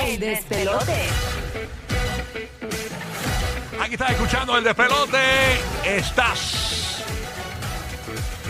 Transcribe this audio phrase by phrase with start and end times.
[0.00, 1.08] El despelote.
[3.80, 5.18] Aquí estás escuchando el despelote.
[5.84, 6.61] Estás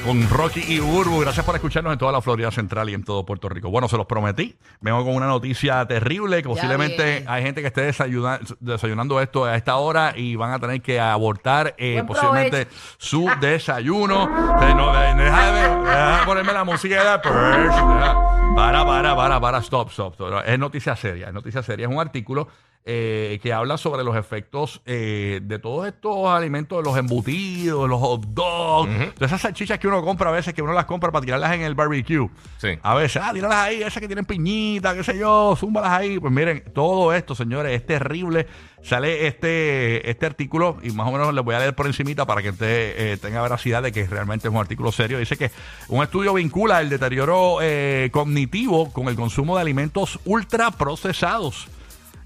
[0.04, 1.20] con Rocky y Burbu.
[1.20, 3.70] Gracias por escucharnos en toda la Florida Central y en todo Puerto Rico.
[3.70, 4.56] Bueno, se los prometí.
[4.80, 9.56] Vengo con una noticia terrible que posiblemente hay gente que esté desayuna- desayunando esto a
[9.56, 12.68] esta hora y van a tener que abortar eh, posiblemente
[12.98, 14.24] su desayuno.
[14.62, 19.58] Eh, no, eh, deja, de, deja de ponerme la música de Para, para, para, para,
[19.58, 20.42] stop, stop, stop.
[20.44, 21.86] Es noticia seria, es noticia seria.
[21.86, 22.48] Es un artículo
[22.84, 28.24] eh, que habla sobre los efectos eh, de todos estos alimentos, los embutidos, los hot
[28.28, 31.52] dogs, de esas salchichas que uno compra a veces, que uno las compra para tirarlas
[31.54, 32.28] en el barbecue.
[32.58, 32.78] Sí.
[32.82, 36.18] A veces, ah, tíralas ahí, esas que tienen piñita, qué sé yo, zúmbalas ahí.
[36.18, 38.46] Pues miren, todo esto, señores, es terrible.
[38.82, 42.42] Sale este, este artículo y más o menos les voy a leer por encimita para
[42.42, 45.20] que usted eh, tenga veracidad de que realmente es un artículo serio.
[45.20, 45.52] Dice que
[45.88, 51.68] un estudio vincula el deterioro eh, cognitivo con el consumo de alimentos ultraprocesados.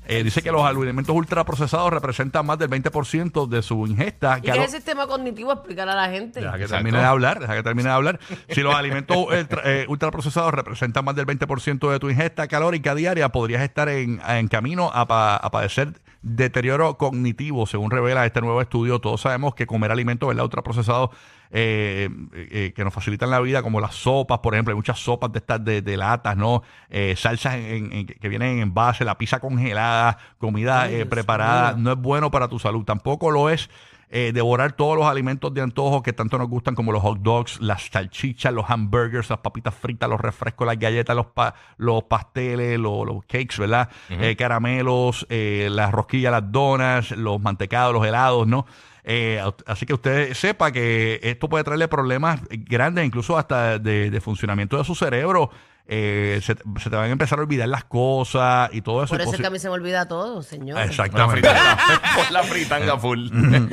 [0.08, 4.38] Eh, dice que los alimentos ultraprocesados representan más del 20% de su ingesta.
[4.38, 5.52] ¿Y qué lo- es el sistema cognitivo?
[5.52, 6.40] Explicar a la gente.
[6.40, 8.20] Deja que termine de hablar, deja que termine de hablar.
[8.48, 13.28] Si los alimentos ultra- eh, ultraprocesados representan más del 20% de tu ingesta calórica diaria,
[13.30, 18.60] podrías estar en, en camino a, pa- a padecer deterioro cognitivo, según revela este nuevo
[18.60, 18.98] estudio.
[19.00, 20.44] Todos sabemos que comer alimentos ¿verdad?
[20.44, 21.10] ultraprocesados
[21.50, 25.30] eh, eh, que nos facilitan la vida, como las sopas, por ejemplo, hay muchas sopas
[25.32, 26.62] de estas de, de latas, ¿no?
[26.90, 31.08] Eh, salsas en- en- que vienen en envase, la pizza congelada, comida Ay, eh, Dios
[31.08, 32.84] preparada, no es bueno para tu salud.
[32.84, 33.70] Tampoco lo es
[34.08, 37.60] eh, devorar todos los alimentos de antojo que tanto nos gustan, como los hot dogs,
[37.60, 42.78] las salchichas, los hamburgers, las papitas fritas, los refrescos, las galletas, los, pa- los pasteles,
[42.78, 43.88] los, los cakes, ¿verdad?
[44.08, 48.66] Eh, caramelos, eh, las rosquillas, las donas, los mantecados, los helados, ¿no?
[49.08, 54.20] Eh, así que usted sepa que esto puede traerle problemas grandes, incluso hasta de, de
[54.20, 55.50] funcionamiento de su cerebro.
[55.88, 59.14] Eh, se, se te van a empezar a olvidar las cosas y todo eso.
[59.14, 60.76] Por eso es que a mí se me olvida todo, señor.
[60.76, 61.48] Por la Exactamente.
[61.48, 61.78] fritanga,
[62.16, 63.28] por la fritanga full.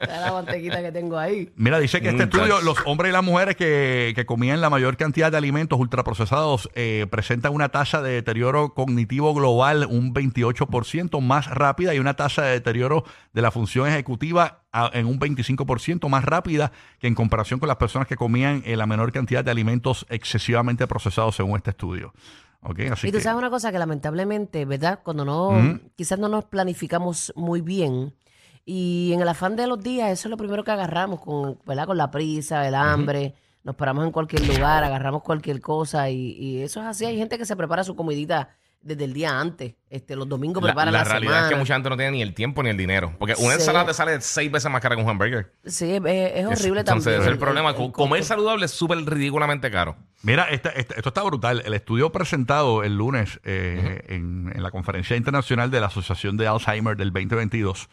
[0.00, 1.50] La mantequita que tengo ahí.
[1.56, 2.48] Mira, dice que este Muchachos.
[2.48, 6.68] estudio, los hombres y las mujeres que, que comían la mayor cantidad de alimentos ultraprocesados
[6.74, 12.42] eh, presentan una tasa de deterioro cognitivo global un 28% más rápida y una tasa
[12.42, 17.60] de deterioro de la función ejecutiva a- en un 25% más rápida que en comparación
[17.60, 21.70] con las personas que comían eh, la menor cantidad de alimentos excesivamente procesados según este
[21.70, 22.12] estudio.
[22.62, 22.80] ¿Ok?
[22.92, 25.00] Así y tú que- sabes una cosa que lamentablemente, ¿verdad?
[25.02, 28.14] Cuando no, quizás no nos planificamos muy bien
[28.64, 31.86] y en el afán de los días, eso es lo primero que agarramos, con, ¿verdad?
[31.86, 33.34] Con la prisa, el hambre,
[33.64, 37.04] nos paramos en cualquier lugar, agarramos cualquier cosa y, y eso es así.
[37.04, 38.50] Hay gente que se prepara su comidita
[38.82, 39.74] desde el día antes.
[39.88, 41.46] Este, los domingos La, preparan la la, realidad semana.
[41.48, 43.14] es que mucha gente no tiene ni el tiempo ni el dinero.
[43.18, 43.60] Porque una Sí.
[43.60, 45.52] ensalada te sale seis veces más cara que un hamburger.
[45.64, 47.14] Sí, es, es horrible Entonces, también.
[47.14, 47.70] ese es el el- problema.
[47.70, 49.96] el- el Comer saludable es súper ridículamente caro.
[50.22, 51.62] Mira, esta- esta- esto está brutal.
[51.64, 56.46] El estudio presentado el lunes eh, en, en la Conferencia Internacional de la Asociación de
[56.46, 57.88] Alzheimer del 2022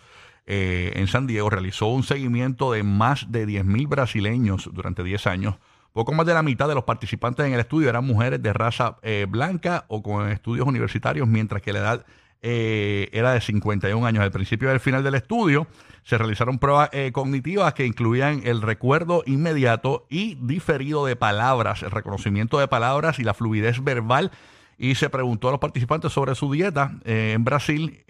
[0.51, 5.55] eh, en San Diego realizó un seguimiento de más de 10.000 brasileños durante 10 años.
[5.93, 8.97] Poco más de la mitad de los participantes en el estudio eran mujeres de raza
[9.01, 12.05] eh, blanca o con estudios universitarios, mientras que la edad
[12.41, 14.23] eh, era de 51 años.
[14.23, 15.67] Al principio y al final del estudio
[16.03, 21.91] se realizaron pruebas eh, cognitivas que incluían el recuerdo inmediato y diferido de palabras, el
[21.91, 24.31] reconocimiento de palabras y la fluidez verbal.
[24.77, 26.93] Y se preguntó a los participantes sobre su dieta.
[27.03, 28.05] En Brasil,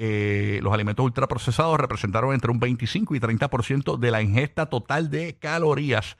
[0.61, 6.15] los alimentos ultraprocesados representaron entre un 25 y 30% de la ingesta total de calorías.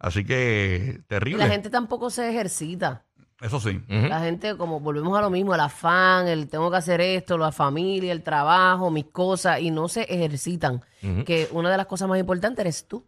[0.00, 1.44] Así que Y terrible.
[1.46, 3.04] la gente tampoco se ejercita.
[3.40, 3.80] Eso sí.
[3.88, 7.52] La gente, como volvemos a lo mismo, el afán, el tengo que hacer esto, la
[7.52, 10.82] familia, el trabajo, mis cosas, y no se ejercitan.
[11.24, 13.02] Que una de las cosas más importantes eres tú.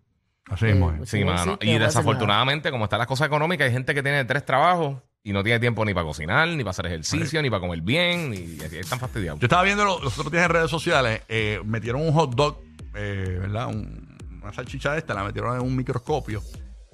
[0.46, 0.96] Así Eh, mismo es.
[0.98, 1.42] pues, Sí, no mano.
[1.54, 4.96] existe, Y no desafortunadamente, como están las cosas económicas, hay gente que tiene tres trabajos
[5.22, 8.32] y no tiene tiempo ni para cocinar, ni para hacer ejercicio, ni para comer bien,
[8.34, 9.38] y están fastidiados.
[9.38, 12.58] Yo estaba viendo los, otros días en redes sociales, eh, metieron un hot dog,
[12.94, 13.68] eh, ¿verdad?
[13.68, 14.10] Un-
[14.42, 16.42] una salchicha de esta, la metieron en un microscopio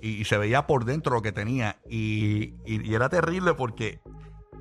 [0.03, 1.77] y, y se veía por dentro lo que tenía.
[1.89, 4.01] Y, y- y era terrible porque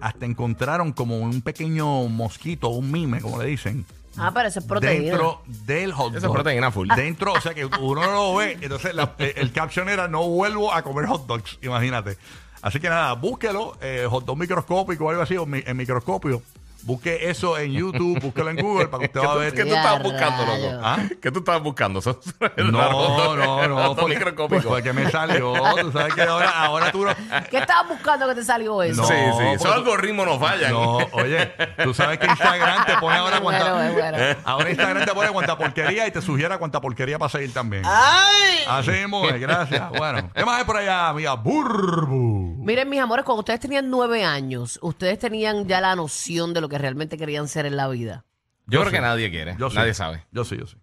[0.02, 3.86] hasta encontraron como un pequeño mosquito, un mime, como le dicen.
[4.20, 5.04] Ah, pero eso es proteína.
[5.12, 6.18] Dentro del hot dog.
[6.18, 6.90] Eso es proteína full.
[6.96, 8.58] Dentro, o sea que uno no lo ve.
[8.62, 11.60] Entonces la- eh, el caption era: No vuelvo a comer hot dogs.
[11.62, 12.18] Imagínate.
[12.62, 16.42] Así que nada, búsquelo, eh, hot dog microscópico o algo así, o mi- en microscopio.
[16.88, 19.54] Busque eso en YouTube, búsquelo en Google para que usted ¿Qué va a ver.
[19.54, 20.80] qué tú estabas buscando, loco?
[20.82, 20.98] ¿Ah?
[21.22, 22.00] ¿Qué tú estabas buscando?
[22.00, 23.96] Eso es No, no, no.
[23.98, 24.70] Porque, microscópico.
[24.70, 25.54] porque me salió.
[25.82, 27.12] Tú sabes que ahora, ahora tú no.
[27.50, 29.02] ¿Qué estabas buscando que te salió eso?
[29.02, 29.44] No, sí, sí.
[29.56, 30.72] Esos algoritmos no fallan.
[30.72, 31.52] No, oye,
[31.84, 33.88] tú sabes que Instagram te pone ahora bueno, cuánta.
[33.90, 34.40] es bueno.
[34.46, 37.84] Ahora Instagram te pone cuánta porquería y te sugiere cuánta porquería para seguir también.
[37.86, 38.60] ¡Ay!
[38.66, 39.90] Así es, gracias.
[39.90, 41.34] Bueno, ¿qué más hay por allá, amiga?
[41.34, 42.47] Burbu.
[42.68, 46.68] Miren, mis amores, cuando ustedes tenían nueve años, ustedes tenían ya la noción de lo
[46.68, 48.26] que realmente querían ser en la vida.
[48.66, 48.96] Yo, Yo creo sí.
[48.98, 49.56] que nadie quiere.
[49.58, 49.78] Yo sí.
[49.78, 50.26] nadie sabe.
[50.34, 50.76] Yo sí, yo sí.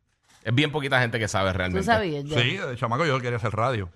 [0.45, 1.85] Es bien poquita gente que sabe ¿Tú realmente.
[1.85, 2.41] sabías ya?
[2.41, 3.91] Sí, de chamaco yo quería hacer radio.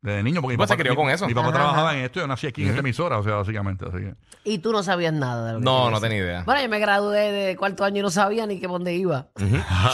[0.00, 1.26] Desde niño, porque mi Pues papá, se crió mi- con eso.
[1.26, 1.98] Mi papá Ajá, trabajaba ajá.
[1.98, 3.84] en esto y yo nací aquí en esta emisora, o sea, básicamente.
[3.84, 4.14] Así que.
[4.44, 6.42] Y tú no sabías nada de lo que No, no tenía idea.
[6.44, 9.26] Bueno, yo me gradué de cuarto año y no sabía ni que por dónde iba.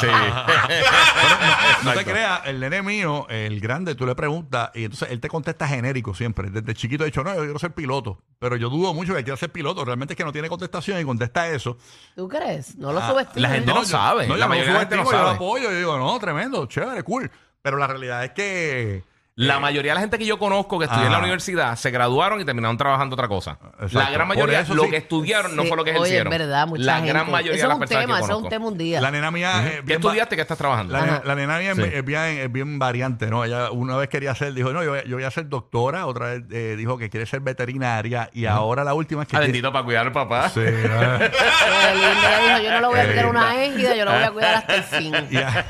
[0.00, 0.06] Sí.
[1.84, 5.28] No te creas, el nene mío, el grande, tú le preguntas y entonces él te
[5.28, 6.50] contesta genérico siempre.
[6.50, 8.22] Desde chiquito ha dicho, no, yo quiero ser piloto.
[8.38, 9.84] Pero yo dudo mucho que quiera ser piloto.
[9.84, 11.76] Realmente es que no tiene contestación y contesta eso.
[12.14, 12.76] ¿Tú crees?
[12.76, 13.42] No lo Ah, subestimes.
[13.42, 14.26] la gente no yo- sabe.
[14.26, 15.36] No, La yo mayoría de la gente no subestimo, yo lo sabe.
[15.36, 15.70] apoyo.
[15.70, 17.30] Yo digo, no, tremendo, chévere, cool.
[17.62, 19.04] Pero la realidad es que.
[19.36, 21.24] La mayoría de la gente que yo conozco que estudió en la Ajá.
[21.24, 23.58] universidad se graduaron y terminaron trabajando otra cosa.
[23.80, 23.98] Exacto.
[23.98, 24.90] La gran Por mayoría, eso lo sí.
[24.90, 26.32] que estudiaron no Sí, fue lo que oye, ejercieron.
[26.32, 27.08] es verdad, mucha la gente.
[27.10, 28.48] gran mayoría Eso de las es un personas tema, que eso es un conozco.
[28.50, 29.00] tema un día.
[29.00, 29.50] La nena mía.
[29.66, 30.36] es ¿Qué bien va- estudiaste?
[30.36, 30.92] ¿Qué estás trabajando?
[30.92, 31.82] La, nena- la nena mía es- Sí.
[31.94, 33.44] es, bien, es bien variante, ¿no?
[33.44, 36.42] Ella una vez quería ser, dijo, no, yo, yo voy a ser doctora, otra vez
[36.52, 39.34] eh, dijo que quiere ser veterinaria y ahora la última es que...
[39.36, 40.48] Ah, quiere- bendito para cuidar al papá.
[40.50, 44.12] Sí, linda, ella dijo, yo no lo voy a Qué tener una égida, yo lo
[44.12, 45.12] voy a cuidar hasta el fin.
[45.28, 45.36] Y-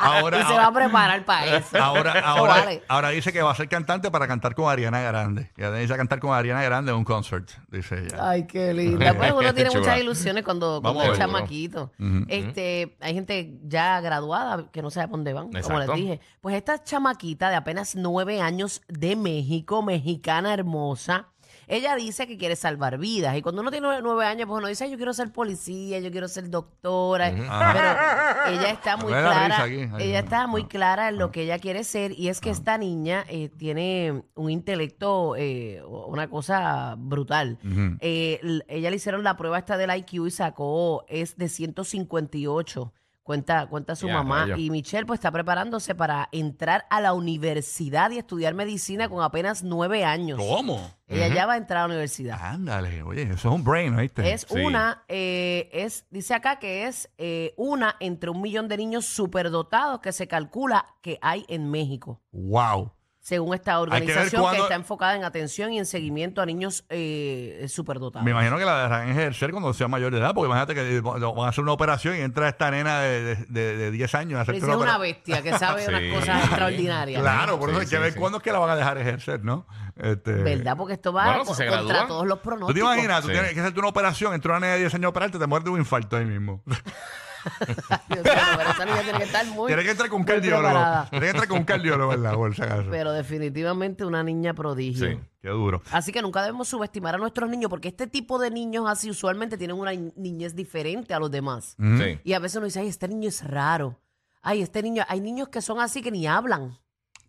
[0.00, 1.82] ahora, y se va a preparar para eso.
[1.82, 2.82] ahora, Eso ahora, vale.
[2.88, 5.50] ahora dice que va a ser cantante para cantar con Ariana Grande.
[5.56, 8.16] Que dice a cantar con Ariana Grande en un concert, dice ella.
[8.20, 9.12] Ay, qué linda.
[9.22, 11.92] Pues uno tiene muchas ilusiones cuando, es chamaquito.
[12.28, 16.20] Este, hay gente ya graduada que no sabe por dónde van, como les dije.
[16.40, 21.28] Pues esta chamaquita de apenas nueve años de México, mexicana hermosa.
[21.68, 23.36] Ella dice que quiere salvar vidas.
[23.36, 25.98] Y cuando uno tiene nueve- nueve años, pues uno dice, "Ay, yo quiero ser policía,
[26.00, 27.30] yo quiero ser doctora.
[27.30, 29.56] Pero ella está muy clara.
[29.96, 32.12] Ay, Ella está muy clara en lo que ella quiere ser.
[32.18, 37.58] Y es que esta niña eh, tiene un intelecto, eh, una cosa brutal.
[38.00, 42.92] Eh, ella le hicieron la prueba esta del IQ y sacó, es de 158.
[43.22, 44.40] Cuenta, cuenta su Ya, mamá.
[44.42, 44.58] rayos.
[44.58, 49.62] Y Michelle pues está preparándose para entrar a la universidad y estudiar medicina con apenas
[49.62, 50.38] nueve años.
[50.40, 50.90] ¿Cómo?
[51.06, 52.38] Ella ya va a entrar a la universidad.
[52.40, 54.32] Ándale, oye, eso es un brain, ¿viste?
[54.32, 54.58] Es Sí.
[54.58, 60.00] una, eh, es, dice acá que es eh, una entre un millón de niños superdotados
[60.00, 62.90] que se calcula que hay en México, Wow.
[63.24, 66.46] Según esta que ver organización que, cuándo- está enfocada en atención y en seguimiento a
[66.46, 68.24] niños eh, superdotados.
[68.24, 71.00] Me imagino que la dejarán ejercer cuando sea mayor de edad, porque imagínate que eh,
[71.00, 74.40] van a hacer una operación y entra esta nena de, de, de- de 10 años
[74.40, 75.00] a Pero hacerte si una es una operación.
[75.24, 77.22] bestia que sabe unas cosas extraordinarias.
[77.22, 78.18] Claro, por eso Sí, hay que sí, ver sí.
[78.18, 79.66] cuándo es que la van a dejar ejercer, ¿no?
[79.94, 80.76] Este, ¿Verdad?
[80.76, 82.08] Porque esto va Bueno, si co- se contra gradúa.
[82.08, 82.74] todos los ¿Tú pronósticos.
[82.74, 83.20] te imaginas?
[83.22, 83.32] Tú Sí.
[83.34, 85.70] tienes que hacerte una operación, entra una nena de 10 años a operarte, te muerde
[85.70, 86.60] un infarto ahí mismo.
[88.08, 90.32] Dios mío, pero esa niña tiene que estar muy, Tienes que entrar con un muy
[90.34, 90.62] cardiólogo.
[90.68, 91.06] preparada.
[91.10, 92.84] Tienes que entrar con un cardiólogo en la bolsa.
[92.90, 95.06] Pero definitivamente una niña prodigio.
[95.10, 95.18] Sí.
[95.40, 95.82] Qué duro.
[95.90, 99.58] Así que nunca debemos subestimar a nuestros niños porque este tipo de niños así usualmente
[99.58, 101.74] tienen una ni- niñez diferente a los demás.
[101.78, 102.20] Sí.
[102.22, 103.98] Y a veces uno dice, ay, este niño es raro.
[104.40, 106.78] Ay, este niño, hay niños que son así que ni hablan.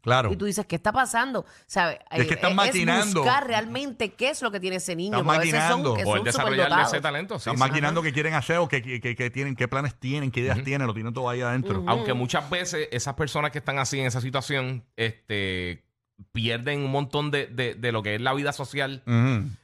[0.04, 0.34] Claro.
[0.34, 1.46] Y tú dices, ¿qué está pasando?
[1.66, 1.98] ¿Sabe?
[2.12, 3.22] Y es que están maquinando.
[3.22, 5.18] buscar realmente qué es lo que tiene ese niño.
[5.18, 5.94] Están son, maquinando.
[5.96, 6.88] que O son el superdotados.
[6.94, 7.36] ese talento.
[7.40, 7.60] sí, Están sí.
[7.60, 10.62] maquinando qué quieren hacer o qué, qué- qué- qué tienen, qué planes tienen, qué ideas
[10.64, 11.84] tienen, lo tienen todo ahí adentro.
[11.88, 15.86] Aunque muchas veces esas personas que están así en esa situación, este
[16.34, 19.02] pierden un montón de, de, de lo que es la vida social.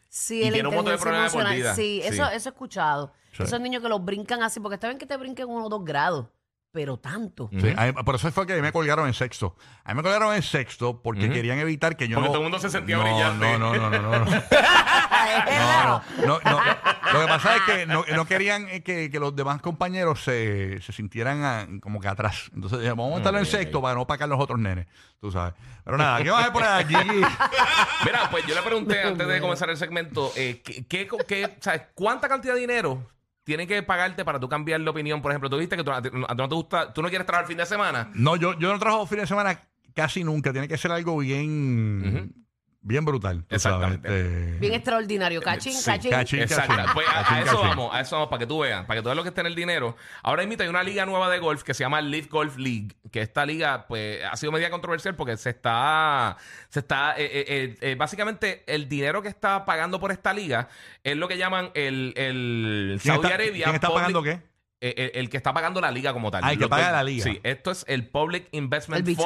[0.09, 1.75] Sí, Y la tiene un montón de problemas por vida.
[1.75, 2.07] Sí, Sí.
[2.07, 3.13] eso, eso he escuchado.
[3.33, 3.43] Sí.
[3.43, 5.85] Esos niños que los brincan así, porque está bien que te brinquen uno o dos
[5.85, 6.25] grados,
[6.71, 7.49] pero tanto.
[7.51, 9.55] Sí, a mí- por eso fue que a mí me colgaron en sexto.
[9.83, 12.33] A mí me colgaron en sexto porque querían evitar que yo Porque no...
[12.33, 13.57] todo el mundo se sentía no, brillante.
[13.57, 14.25] No, no, no, no, no.
[14.25, 14.31] no.
[15.49, 16.59] No, no, no, no.
[17.13, 20.81] Lo que pasa es que no, no querían eh, que, que los demás compañeros se,
[20.81, 22.49] se sintieran ah, como que atrás.
[22.53, 24.87] Entonces, dije, vamos a estarlo en sexto para no pagar los otros nenes.
[25.19, 25.53] Tú sabes.
[25.83, 26.93] Pero nada, ¿qué vas a poner aquí?
[28.05, 31.83] Mira, pues yo le pregunté antes de comenzar el segmento, eh, ¿qué, qué- qué- sabes,
[31.93, 33.05] ¿cuánta cantidad de dinero
[33.49, 35.21] tienen que pagarte para tú cambiar de opinión?
[35.21, 37.45] Por ejemplo, tú dijiste que tú, a ti no te gusta, tú no quieres trabajar
[37.45, 38.11] el fin de semana.
[38.13, 40.51] No, yo, yo no trabajo fines de semana casi nunca.
[40.51, 42.31] Tiene que ser algo bien,
[42.81, 43.43] bien brutal.
[43.47, 44.07] tú sabes, Exactamente.
[44.07, 45.41] este- Bien extraordinario.
[45.41, 46.11] Cachín, Sí, cachín.
[46.11, 46.39] cachín.
[46.41, 46.75] Exacto.
[46.75, 46.93] cachín.
[46.93, 47.69] Pues a, a Cachín, eso cachín.
[47.69, 49.41] vamos, a eso vamos, para que tú veas, para que tú veas lo que está
[49.41, 49.95] en el dinero.
[50.23, 53.21] Ahora mismo hay una liga nueva de golf que se llama Live Golf League, que
[53.21, 56.37] esta liga, pues, ha sido media controversial porque se está,
[56.69, 60.67] se está, eh, eh, eh, eh, básicamente, el dinero que está pagando por esta liga
[61.03, 63.63] es lo que llaman el, el ¿Quién Saudi está, Arabia.
[63.65, 64.48] ¿quién está Public- pagando qué?
[64.81, 66.41] Eh, el que está pagando la liga como tal.
[66.43, 67.23] Ah, el que paga la liga.
[67.23, 69.25] Sí, esto es el Public Investment El Fund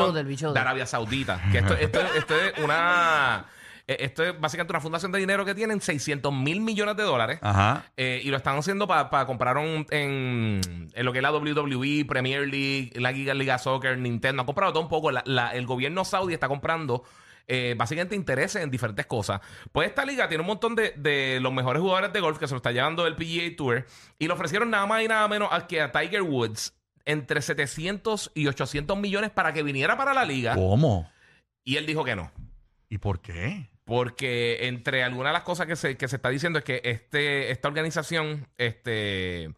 [0.53, 0.60] de.
[0.60, 1.41] Arabia Saudita.
[1.51, 3.45] Que esto, esto, esto es una...
[3.88, 7.39] eh, Esto es básicamente una fundación de dinero que tienen 600 mil millones de dólares.
[7.41, 7.83] Ajá.
[7.98, 10.62] eh, y lo están haciendo para comprar un, en,
[10.93, 14.41] en lo que es la WWE, Premier League, la Liga, Liga Soccer, Nintendo.
[14.41, 15.12] Han comprado todo un poco.
[15.12, 17.03] La- la- el gobierno saudí está comprando
[17.47, 19.41] eh, básicamente intereses en diferentes cosas.
[19.71, 22.53] Pues esta liga tiene un montón de, de los mejores jugadores de golf que se
[22.53, 23.85] lo está llevando el PGA Tour.
[24.19, 26.73] Y le ofrecieron nada más y nada menos a que a Tiger Woods
[27.05, 30.55] entre 700 y 800 millones para que viniera para la liga.
[30.55, 31.09] ¿Cómo?
[31.63, 32.31] Y él dijo que no.
[32.89, 33.69] ¿Y por qué?
[33.85, 37.51] porque entre algunas de las cosas que se, que se está diciendo es que este,
[37.51, 39.53] esta organización, este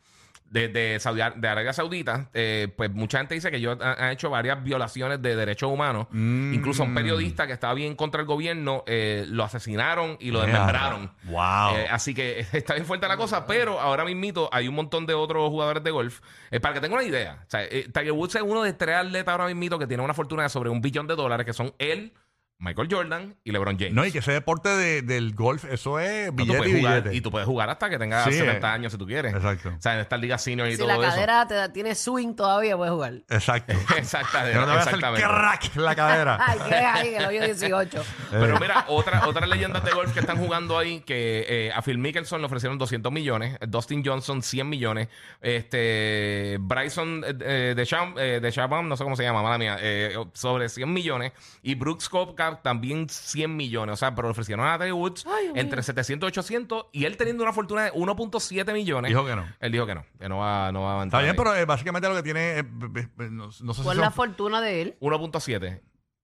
[0.49, 4.11] de, de, Saudi, de Arabia Saudita, eh, pues mucha gente dice que ellos han, han
[4.11, 6.07] hecho varias violaciones de derechos humanos.
[6.11, 6.53] Mm.
[6.53, 11.11] Incluso un periodista que estaba bien contra el gobierno eh, lo asesinaron y lo desmembraron.
[11.23, 11.75] Wow.
[11.75, 15.13] Eh, así que está bien fuerte la cosa, pero ahora mismito hay un montón de
[15.13, 16.21] otros jugadores de golf.
[16.61, 19.47] Para que tengan una idea, o sea, Tiger Woods es uno de tres atletas ahora
[19.47, 22.13] mismito que tiene una fortuna de sobre un billón de dólares, que son él,
[22.57, 23.93] Michael Jordan y LeBron James.
[23.93, 26.77] No, y que ese deporte de- del golf, eso es No, tú billete puedes y
[26.79, 27.17] jugar, billete.
[27.17, 29.33] y tú puedes jugar hasta que tengas Sí, 70 eh, años si tú quieres.
[29.33, 29.69] exacto.
[29.77, 31.01] O sea, en esta liga senior y Si todo la eso.
[31.03, 33.13] cadera te da- tiene swing todavía, puedes jugar.
[33.29, 33.73] Exacto.
[33.97, 34.53] Exactamente.
[34.53, 35.27] Que no te vaya a hacer exactamente.
[35.27, 36.37] crack la cadera.
[36.47, 38.03] Ay, que es ahí, el hoyo 18.
[38.31, 41.97] Pero mira, otra, otras leyendas de golf que están jugando ahí, que eh, a Phil
[41.97, 45.09] Mickelson le ofrecieron 200 millones, Dustin Johnson 100 millones,
[45.41, 49.57] este Bryson eh, eh, de Cham, eh, de Chabam, no sé cómo se llama, mala
[49.57, 51.31] mía, eh, sobre 100 millones,
[51.61, 55.51] y Brooks Koepka también 100 millones, o sea, pero le ofrecieron a Tiger Woods Ay,
[55.55, 59.09] entre 700 y 800, y él teniendo una fortuna de 1.7 millones.
[59.09, 59.45] Dijo que no.
[59.59, 61.37] Él dijo que no, que no va, no va a Está entrar bien, ahí.
[61.37, 62.59] pero eh, básicamente lo que tiene.
[62.59, 64.97] eh, eh, eh, no, no sé si Con son- la fortuna de él.
[64.99, 65.81] 1.7.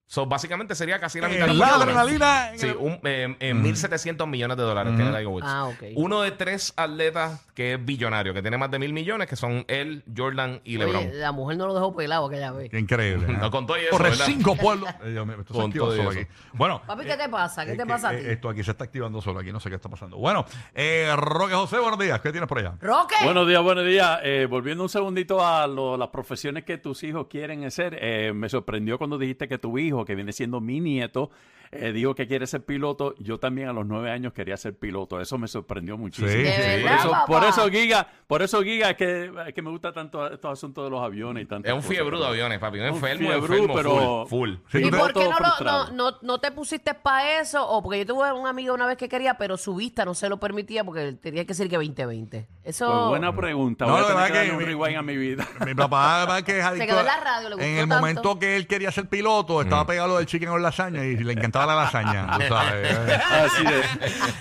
[0.08, 2.52] So, básicamente sería casi la Eh, mitad de la adrenalina.
[2.52, 5.46] en Sí, el- un, eh, eh, 1.700 millones de dólares tiene Tiger Woods.
[5.48, 5.84] Ah, ok.
[5.96, 9.64] Uno de tres atletas que es billonario, que tiene más de mil millones, que son
[9.68, 11.08] él, Jordan y LeBron.
[11.08, 12.72] Oye, la mujer no lo dejó pelado aquella vez.
[12.72, 13.28] Qué increíble.
[13.34, 13.38] ¿eh?
[13.40, 14.26] No, con todo y eso, Corre ¿verdad?
[14.26, 14.90] cinco pueblos.
[15.04, 16.20] Eh, Dios mío, esto se Con activa todo y solo eso.
[16.22, 16.30] aquí.
[16.54, 16.82] Bueno.
[16.86, 17.66] Papi, ¿qué te pasa?
[17.66, 18.30] ¿Qué eh, te que, pasa a eh, ti?
[18.30, 19.40] Esto aquí se está activando solo.
[19.40, 20.18] Aquí no sé qué está pasando.
[20.18, 22.20] Bueno, eh, Roque José, buenos días.
[22.22, 22.76] ¿Qué tienes por allá?
[22.82, 23.16] Roque.
[23.24, 24.20] Buenos días, buenos días.
[24.24, 28.50] Eh, volviendo un segundito a lo- las profesiones que tus hijos quieren hacer, eh, me
[28.50, 31.32] sorprendió cuando dijiste que tu hijo, que viene siendo mi nieto,
[31.72, 33.16] eh, dijo que quiere ser piloto.
[33.20, 35.22] Yo también a los nueve años quería ser piloto.
[35.22, 36.30] Eso me sorprendió muchísimo.
[36.30, 36.84] Sí, ¿De sí.
[36.84, 39.94] verdad, Por eso, por eso Giga, por eso Giga es que, es que me gusta
[39.94, 41.68] tanto estos asuntos de los aviones y tanto.
[41.70, 42.80] Es un fiebre de aviones, papi.
[42.80, 44.50] Un Un enfermo, fiebrú, enfermo, pero- full.
[44.56, 44.56] full.
[44.72, 47.68] Sí, ¿Y por qué no, lo- no, no, no te pusiste para eso?
[47.68, 50.28] O porque yo tuve un amigo una vez que quería, pero su vista no se
[50.30, 52.48] lo permitía porque tenía que decir que 2020.
[52.64, 52.88] Eso.
[52.92, 53.86] Pues buena pregunta.
[53.86, 55.48] No, Voy a tener que que darle un mi- rewind a mi vida.
[55.66, 57.96] Mi papá va que es adicto quedó en la radio, le gustó En el tanto.
[57.96, 61.34] momento que él quería ser piloto, estaba pegado lo del chicken con lasaña y le
[61.34, 62.28] encantaba la lasaña.
[62.38, 62.98] tú sabes.
[63.32, 63.82] Así de.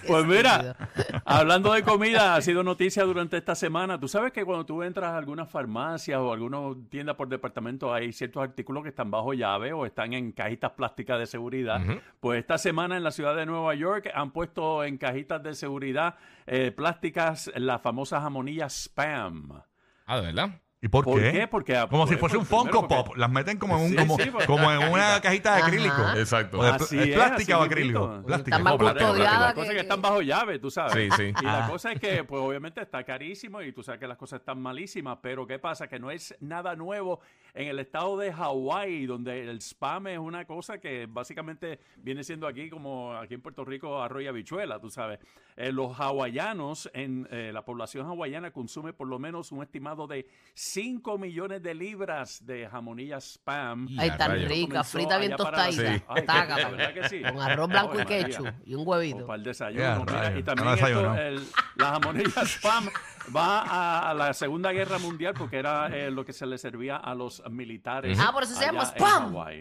[0.06, 0.76] Pues mira,
[1.24, 3.98] hablando de comida, ha sido noticia durante esta semana.
[3.98, 8.12] Tú sabes que cuando tú entras a algunas farmacias o algunas tiendas por departamento, hay
[8.12, 11.80] ciertos artículos que están bajo llave o están en cajitas plásticas de seguridad.
[12.20, 16.16] Pues esta semana en la ciudad de Nueva York han puesto en cajitas de seguridad
[16.46, 19.62] eh, plásticas las famosas jamonillas spam.
[20.06, 20.50] Ah, ¿de verdad?
[20.82, 21.30] ¿Y por, ¿Por qué?
[21.32, 21.46] qué?
[21.46, 23.16] Porque, como si pues, fuese un Funko porque- Pop.
[23.16, 25.66] Las meten como en, un, Sí, como, sí, porque- como en una cajita de Ajá.
[25.66, 26.02] acrílico.
[26.16, 26.58] Exacto.
[26.58, 28.00] O de Así pl- es, plástica o acrílico.
[28.08, 28.26] mismito.
[28.26, 28.56] Plástica.
[28.56, 28.80] Está más
[29.18, 30.94] La cosa es que están bajo llave, tú sabes.
[30.94, 31.34] Sí, sí.
[31.38, 31.68] Y la Ah.
[31.70, 35.18] cosa es que, pues obviamente está carísimo y tú sabes que las cosas están malísimas,
[35.20, 35.86] pero ¿qué pasa?
[35.86, 37.20] Que no es nada nuevo
[37.54, 42.46] en el estado de Hawái, donde el spam es una cosa que básicamente viene siendo
[42.46, 45.18] aquí como aquí en Puerto Rico arroz y habichuela, tú sabes.
[45.56, 50.26] Eh, los hawaianos, en eh, la población hawaiana consume por lo menos un estimado de
[50.54, 53.88] 5 millones de libras de jamonillas spam.
[53.98, 54.48] Ay, tan rayos.
[54.48, 55.94] rica, frita bien tostadita.
[55.96, 56.02] Sí.
[56.08, 56.76] Ay, Taca, la papi.
[56.76, 57.22] verdad que sí.
[57.22, 59.26] Con arroz blanco y ketchup y un O huevito.
[59.26, 60.00] para el desayuno.
[60.06, 60.40] mira, rayos.
[60.40, 61.14] y también desayuno.
[61.14, 62.88] esto, el- la jamonilla spam
[63.34, 66.96] va a, a la Segunda Guerra Mundial porque era eh, lo que se le servía
[66.96, 68.18] a los militares.
[68.20, 68.90] Ah, por eso se llama.
[68.98, 69.52] ¡Pam, pam,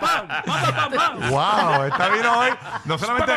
[0.00, 0.28] pam!
[0.28, 1.30] ¡Pam, pam, pam, pam!
[1.30, 2.50] Wow, esta vino hoy.
[2.84, 3.32] No solamente,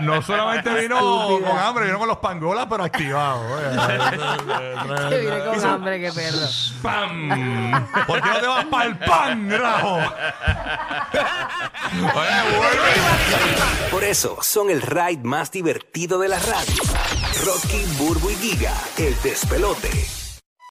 [0.00, 0.98] no solamente vino
[1.42, 3.46] con hambre, vino con los pangolas, pero activado.
[5.08, 6.46] Que viene con hambre, qué perro.
[6.82, 7.86] ¡Pam!
[8.06, 9.48] ¿Por qué no te vas para el pan,
[12.02, 13.90] vuelve.
[13.90, 15.50] Por eso son el ride más
[15.92, 16.82] divertido de la radio.
[17.44, 20.25] Rocky, Burbu y Giga, el despelote.